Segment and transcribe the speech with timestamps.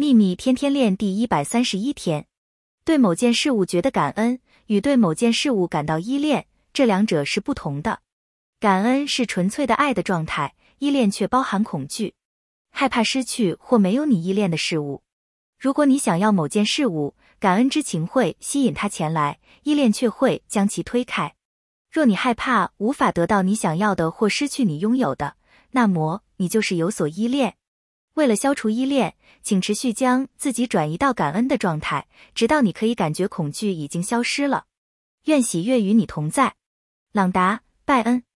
[0.00, 2.28] 秘密天天练第一百三十一天，
[2.84, 7.98] 对某件事物觉得感恩与对某件事物感到依恋，这两者是不同的。
[8.60, 12.14] 感恩是纯粹的爱的状态，依恋却包含恐惧，
[12.70, 15.02] 害怕失去或没有你依恋的事物。
[15.58, 21.34] 如果你想要某件事物，感恩之情会吸引它前来，依恋却会将其推开。
[21.90, 25.34] 若你害怕无法得到你想要的或失去你拥有的，
[25.72, 27.56] 那么你就是有所依恋。
[28.18, 29.14] 为了消除依恋，
[29.44, 34.64] 请持续将自己转移到感恩的状态，直到你可以感觉恐惧已经消失了。
[35.26, 36.56] 愿喜悦与你同在，
[37.12, 38.27] 朗达·拜恩。